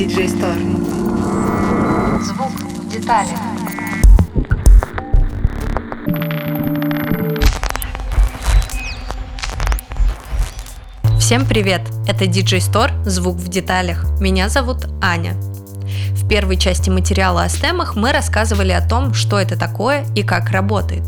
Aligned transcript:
DJ 0.00 0.28
Store. 0.28 0.58
Звук 2.22 2.52
в 2.52 2.88
деталях. 2.88 3.38
Всем 11.18 11.44
привет! 11.44 11.82
Это 12.08 12.24
DJ 12.24 12.60
Store 12.60 12.90
«Звук 13.04 13.36
в 13.36 13.48
деталях». 13.48 14.06
Меня 14.20 14.48
зовут 14.48 14.86
Аня. 15.02 15.34
В 16.12 16.26
первой 16.26 16.56
части 16.56 16.88
материала 16.88 17.42
о 17.42 17.50
стемах 17.50 17.94
мы 17.94 18.12
рассказывали 18.12 18.72
о 18.72 18.80
том, 18.80 19.12
что 19.12 19.38
это 19.38 19.58
такое 19.58 20.06
и 20.14 20.22
как 20.22 20.48
работает. 20.48 21.02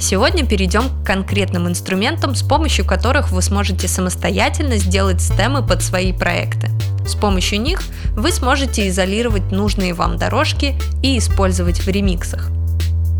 Сегодня 0.00 0.44
перейдем 0.44 0.88
к 0.88 1.06
конкретным 1.06 1.68
инструментам, 1.68 2.34
с 2.34 2.42
помощью 2.42 2.84
которых 2.84 3.30
вы 3.30 3.40
сможете 3.40 3.86
самостоятельно 3.86 4.78
сделать 4.78 5.20
стемы 5.20 5.64
под 5.64 5.80
свои 5.80 6.12
проекты. 6.12 6.75
С 7.06 7.14
помощью 7.14 7.60
них 7.60 7.82
вы 8.16 8.32
сможете 8.32 8.88
изолировать 8.88 9.52
нужные 9.52 9.94
вам 9.94 10.16
дорожки 10.18 10.74
и 11.02 11.18
использовать 11.18 11.78
в 11.78 11.88
ремиксах. 11.88 12.50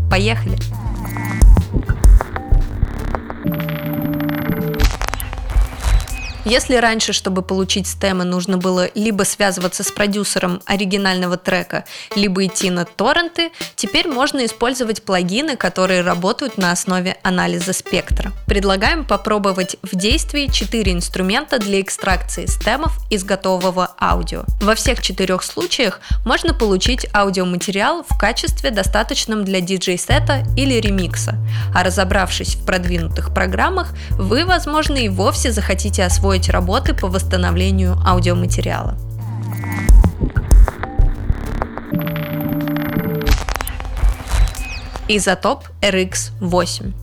Поехали! 0.09 0.57
Если 6.49 6.75
раньше, 6.75 7.11
чтобы 7.11 7.41
получить 7.41 7.87
стемы, 7.87 8.23
нужно 8.23 8.57
было 8.57 8.89
либо 8.95 9.23
связываться 9.23 9.83
с 9.83 9.91
продюсером 9.91 10.61
оригинального 10.65 11.35
трека, 11.35 11.83
либо 12.15 12.45
идти 12.45 12.69
на 12.69 12.85
торренты, 12.85 13.51
теперь 13.75 14.07
можно 14.07 14.45
использовать 14.45 15.03
плагины, 15.03 15.57
которые 15.57 16.03
работают 16.03 16.57
на 16.57 16.71
основе 16.71 17.17
анализа 17.21 17.73
спектра. 17.73 18.31
Предлагаем 18.45 19.03
попробовать 19.03 19.75
в 19.81 19.97
действии 19.97 20.47
4 20.47 20.89
инструмента 20.93 21.59
для 21.59 21.81
экстракции 21.81 22.45
стемов 22.45 22.97
из 23.09 23.25
готового 23.25 23.91
аудио. 23.99 24.45
Во 24.61 24.73
всех 24.75 25.01
четырех 25.01 25.43
случаях 25.43 25.99
можно 26.25 26.53
получить 26.53 27.07
аудиоматериал 27.13 28.05
в 28.09 28.17
качестве 28.17 28.71
достаточном 28.71 29.43
для 29.43 29.59
диджей-сета 29.59 30.45
или 30.55 30.75
ремикса, 30.75 31.35
а 31.75 31.83
разобравшись 31.83 32.55
в 32.55 32.65
продвинутых 32.65 33.33
программах, 33.33 33.89
вы, 34.11 34.45
возможно, 34.45 34.95
и 34.95 35.09
вовсе 35.09 35.51
захотите 35.51 36.05
освоить 36.05 36.36
освоить 36.37 36.49
работы 36.49 36.93
по 36.93 37.07
восстановлению 37.07 37.97
аудиоматериала. 38.05 38.97
Изотоп 45.07 45.63
RX8 45.81 46.93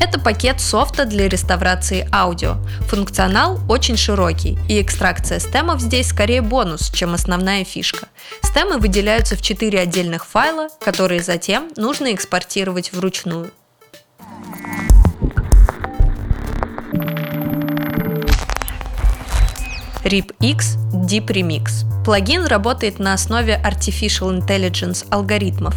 это 0.00 0.18
пакет 0.18 0.62
софта 0.62 1.04
для 1.04 1.28
реставрации 1.28 2.08
аудио. 2.10 2.56
Функционал 2.88 3.60
очень 3.68 3.98
широкий, 3.98 4.58
и 4.66 4.80
экстракция 4.80 5.38
стемов 5.40 5.80
здесь 5.80 6.08
скорее 6.08 6.40
бонус, 6.40 6.90
чем 6.90 7.12
основная 7.12 7.64
фишка. 7.64 8.08
Стемы 8.42 8.78
выделяются 8.78 9.36
в 9.36 9.42
4 9.42 9.78
отдельных 9.78 10.26
файла, 10.26 10.68
которые 10.80 11.22
затем 11.22 11.70
нужно 11.76 12.14
экспортировать 12.14 12.92
вручную. 12.94 13.50
RipX 20.04 20.78
Deep 20.92 21.26
Remix. 21.26 21.84
Плагин 22.04 22.46
работает 22.46 22.98
на 22.98 23.12
основе 23.12 23.60
Artificial 23.62 24.38
Intelligence 24.38 25.06
алгоритмов. 25.10 25.76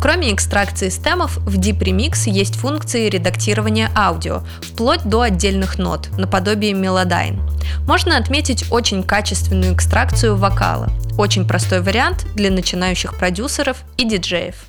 Кроме 0.00 0.32
экстракции 0.32 0.90
стемов, 0.90 1.38
в 1.38 1.58
Deep 1.58 1.78
Remix 1.78 2.28
есть 2.28 2.56
функции 2.56 3.08
редактирования 3.08 3.90
аудио, 3.96 4.42
вплоть 4.60 5.02
до 5.04 5.22
отдельных 5.22 5.78
нот, 5.78 6.10
наподобие 6.18 6.72
Melodyne. 6.72 7.40
Можно 7.86 8.18
отметить 8.18 8.70
очень 8.70 9.02
качественную 9.02 9.74
экстракцию 9.74 10.36
вокала. 10.36 10.90
Очень 11.16 11.46
простой 11.46 11.80
вариант 11.80 12.26
для 12.34 12.50
начинающих 12.50 13.16
продюсеров 13.16 13.78
и 13.96 14.04
диджеев. 14.04 14.66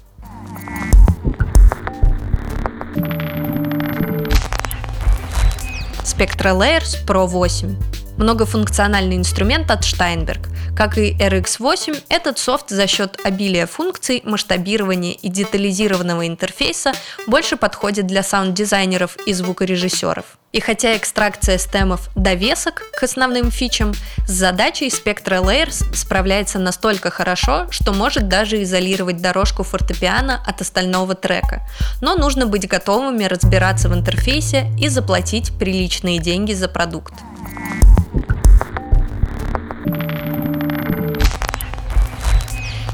Spectra 6.04 6.56
Layers 6.56 7.06
Pro 7.06 7.26
8 7.26 8.03
многофункциональный 8.18 9.16
инструмент 9.16 9.72
от 9.72 9.82
Steinberg. 9.82 10.48
Как 10.76 10.98
и 10.98 11.14
RX8, 11.14 12.04
этот 12.10 12.40
софт 12.40 12.70
за 12.70 12.88
счет 12.88 13.20
обилия 13.24 13.68
функций, 13.68 14.22
масштабирования 14.26 15.14
и 15.14 15.30
детализированного 15.30 16.28
интерфейса 16.28 16.94
больше 17.28 17.58
подходит 17.58 18.08
для 18.08 18.24
саунд-дизайнеров 18.24 19.18
и 19.26 19.34
звукорежиссеров. 19.34 20.26
И 20.54 20.60
хотя 20.60 20.96
экстракция 20.96 21.58
стемов– 21.58 22.10
довесок 22.16 22.84
к 22.96 23.02
основным 23.02 23.50
фичам, 23.50 23.92
с 24.28 24.32
задачей 24.32 24.90
Spectra 24.90 25.44
Layers 25.44 25.96
справляется 25.96 26.60
настолько 26.60 27.10
хорошо, 27.10 27.66
что 27.72 27.92
может 27.92 28.28
даже 28.28 28.62
изолировать 28.62 29.20
дорожку 29.20 29.64
фортепиано 29.64 30.44
от 30.46 30.62
остального 30.62 31.16
трека. 31.16 31.62
Но 32.02 32.16
нужно 32.16 32.46
быть 32.46 32.68
готовыми 32.68 33.24
разбираться 33.24 33.90
в 33.90 33.96
интерфейсе 33.96 34.68
и 34.80 34.90
заплатить 34.90 35.58
приличные 35.58 36.20
деньги 36.20 36.54
за 36.54 36.70
продукт. 36.70 37.14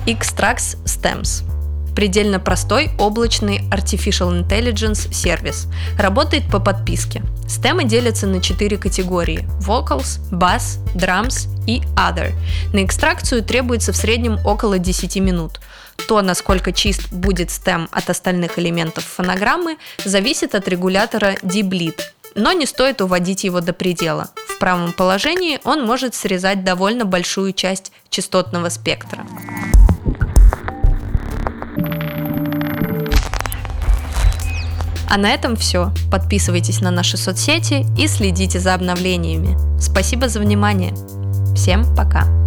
Xtrax 0.09 0.75
Stems 0.85 1.43
предельно 1.95 2.39
простой 2.39 2.89
облачный 2.97 3.59
Artificial 3.69 4.31
Intelligence 4.41 5.13
сервис. 5.13 5.67
Работает 5.99 6.49
по 6.49 6.59
подписке. 6.59 7.21
Стемы 7.47 7.83
делятся 7.83 8.25
на 8.25 8.41
четыре 8.41 8.77
категории– 8.77 9.47
Vocals, 9.59 10.19
Bass, 10.31 10.79
Drums 10.95 11.47
и 11.67 11.81
Other. 11.95 12.31
На 12.73 12.83
экстракцию 12.85 13.43
требуется 13.43 13.91
в 13.91 13.97
среднем 13.97 14.39
около 14.45 14.79
10 14.79 15.17
минут. 15.17 15.59
То, 16.07 16.21
насколько 16.23 16.71
чист 16.71 17.11
будет 17.11 17.51
стем 17.51 17.87
от 17.91 18.09
остальных 18.09 18.57
элементов 18.57 19.03
фонограммы, 19.03 19.77
зависит 20.03 20.55
от 20.55 20.67
регулятора 20.67 21.35
D-Bleed, 21.43 21.99
но 22.33 22.53
не 22.53 22.65
стоит 22.65 23.01
уводить 23.01 23.43
его 23.43 23.61
до 23.61 23.73
предела. 23.73 24.31
В 24.47 24.57
правом 24.57 24.93
положении 24.93 25.59
он 25.65 25.85
может 25.85 26.15
срезать 26.15 26.63
довольно 26.63 27.05
большую 27.05 27.53
часть 27.53 27.91
частотного 28.09 28.69
спектра. 28.69 29.25
А 35.09 35.17
на 35.17 35.31
этом 35.31 35.55
все. 35.55 35.91
Подписывайтесь 36.11 36.81
на 36.81 36.91
наши 36.91 37.17
соцсети 37.17 37.85
и 37.97 38.07
следите 38.07 38.59
за 38.59 38.75
обновлениями. 38.75 39.57
Спасибо 39.79 40.29
за 40.29 40.39
внимание. 40.39 40.93
Всем 41.55 41.83
пока. 41.95 42.38